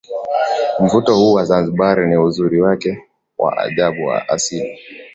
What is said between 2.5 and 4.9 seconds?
wake wa ajabu wa asili